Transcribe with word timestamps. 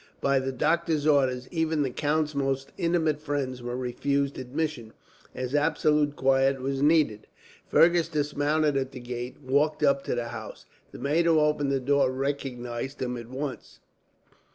By 0.19 0.39
the 0.39 0.51
doctor's 0.51 1.05
orders, 1.05 1.47
even 1.51 1.83
the 1.83 1.91
count's 1.91 2.33
most 2.33 2.71
intimate 2.75 3.21
friends 3.21 3.61
were 3.61 3.77
refused 3.77 4.39
admission, 4.39 4.93
as 5.35 5.53
absolute 5.53 6.15
quiet 6.15 6.59
was 6.59 6.81
needed. 6.81 7.27
Fergus 7.67 8.07
dismounted 8.07 8.75
at 8.77 8.93
the 8.93 8.99
gate, 8.99 9.37
and 9.39 9.51
walked 9.51 9.83
up 9.83 10.03
to 10.05 10.15
the 10.15 10.29
house. 10.29 10.65
The 10.91 10.97
maid 10.97 11.25
who 11.27 11.39
opened 11.39 11.71
the 11.71 11.79
door 11.79 12.11
recognized 12.11 12.99
him 12.99 13.15
at 13.15 13.29
once. 13.29 13.79